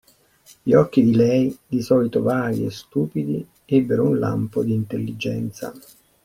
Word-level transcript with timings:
Gli 0.63 0.73
occhi 0.73 1.03
di 1.03 1.13
lei, 1.13 1.55
di 1.67 1.79
solito 1.83 2.23
vaghi 2.23 2.65
e 2.65 2.71
stupidi, 2.71 3.47
ebbero 3.65 4.05
un 4.07 4.17
lampo 4.17 4.63
di 4.63 4.73
intelligenza. 4.73 5.71